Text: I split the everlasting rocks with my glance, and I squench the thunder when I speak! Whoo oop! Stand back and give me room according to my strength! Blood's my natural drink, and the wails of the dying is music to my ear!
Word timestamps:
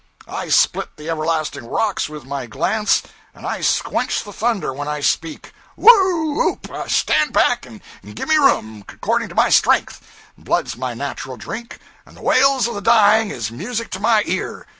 I 0.27 0.49
split 0.49 0.97
the 0.97 1.11
everlasting 1.11 1.67
rocks 1.67 2.09
with 2.09 2.25
my 2.25 2.47
glance, 2.47 3.03
and 3.35 3.45
I 3.45 3.61
squench 3.61 4.23
the 4.23 4.33
thunder 4.33 4.73
when 4.73 4.87
I 4.87 4.99
speak! 4.99 5.53
Whoo 5.75 6.41
oop! 6.41 6.67
Stand 6.89 7.33
back 7.33 7.67
and 7.67 7.81
give 8.15 8.27
me 8.27 8.35
room 8.37 8.83
according 8.89 9.29
to 9.29 9.35
my 9.35 9.49
strength! 9.51 10.01
Blood's 10.39 10.75
my 10.75 10.95
natural 10.95 11.37
drink, 11.37 11.77
and 12.03 12.17
the 12.17 12.23
wails 12.23 12.65
of 12.65 12.73
the 12.73 12.81
dying 12.81 13.29
is 13.29 13.51
music 13.51 13.91
to 13.91 13.99
my 13.99 14.23
ear! 14.25 14.65